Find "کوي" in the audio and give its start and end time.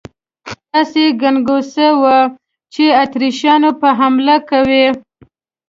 4.49-4.85